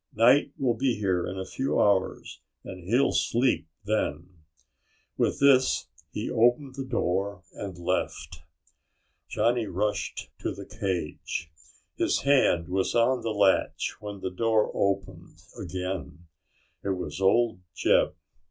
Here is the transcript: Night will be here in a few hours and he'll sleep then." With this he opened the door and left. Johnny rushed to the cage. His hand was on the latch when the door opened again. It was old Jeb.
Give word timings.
Night 0.15 0.51
will 0.57 0.73
be 0.73 0.95
here 0.97 1.27
in 1.27 1.37
a 1.37 1.45
few 1.45 1.79
hours 1.79 2.41
and 2.63 2.85
he'll 2.85 3.11
sleep 3.11 3.67
then." 3.85 4.39
With 5.15 5.39
this 5.39 5.89
he 6.11 6.27
opened 6.27 6.73
the 6.73 6.85
door 6.87 7.43
and 7.53 7.77
left. 7.77 8.39
Johnny 9.29 9.67
rushed 9.67 10.31
to 10.39 10.55
the 10.55 10.65
cage. 10.65 11.51
His 11.97 12.21
hand 12.21 12.67
was 12.67 12.95
on 12.95 13.21
the 13.21 13.29
latch 13.29 13.93
when 13.99 14.21
the 14.21 14.31
door 14.31 14.71
opened 14.73 15.43
again. 15.55 16.25
It 16.83 16.97
was 16.97 17.21
old 17.21 17.59
Jeb. 17.75 18.15